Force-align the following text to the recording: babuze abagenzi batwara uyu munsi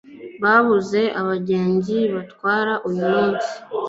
babuze 0.43 1.01
abagenzi 1.21 1.97
batwara 2.15 2.73
uyu 2.89 3.03
munsi 3.13 3.51